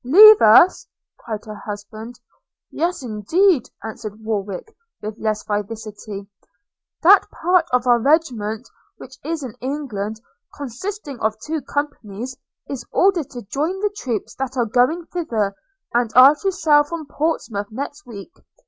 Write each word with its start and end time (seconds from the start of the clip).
leave 0.03 0.41
us!' 0.41 0.87
cried 1.19 1.45
her 1.45 1.61
husband.– 1.67 2.15
'Yes, 2.71 3.03
indeed!' 3.03 3.69
answered 3.83 4.19
Warwick 4.19 4.75
with 4.99 5.19
less 5.19 5.43
vivacity: 5.43 6.27
'That 7.03 7.29
part 7.29 7.67
of 7.71 7.85
our 7.85 7.99
regiment 7.99 8.67
which 8.97 9.19
is 9.23 9.43
in 9.43 9.53
England, 9.61 10.19
consisting 10.57 11.19
of 11.19 11.39
two 11.39 11.61
companies, 11.61 12.35
is 12.67 12.83
ordered 12.91 13.29
to 13.29 13.43
join 13.43 13.79
the 13.81 13.93
troops 13.95 14.33
that 14.39 14.57
are 14.57 14.65
going 14.65 15.05
thither, 15.05 15.53
and 15.93 16.11
are 16.15 16.33
to 16.33 16.51
sail 16.51 16.81
from 16.83 17.05
Portsmouth 17.05 17.67
next 17.69 18.03
week. 18.07 18.33